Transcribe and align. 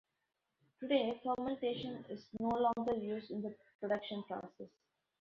Today 0.79 1.21
fermentation 1.23 2.03
is 2.09 2.25
no 2.39 2.47
longer 2.49 2.95
used 2.95 3.29
in 3.29 3.43
the 3.43 3.55
production 3.79 4.23
process. 4.27 4.71